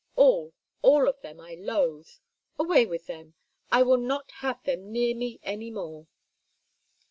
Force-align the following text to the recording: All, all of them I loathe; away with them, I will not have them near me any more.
All, 0.15 0.55
all 0.81 1.07
of 1.07 1.21
them 1.21 1.39
I 1.39 1.53
loathe; 1.53 2.09
away 2.57 2.87
with 2.87 3.05
them, 3.05 3.35
I 3.71 3.83
will 3.83 3.99
not 3.99 4.31
have 4.37 4.63
them 4.63 4.91
near 4.91 5.13
me 5.13 5.39
any 5.43 5.69
more. 5.69 6.07